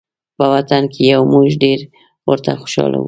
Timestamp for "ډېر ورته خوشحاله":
1.63-2.99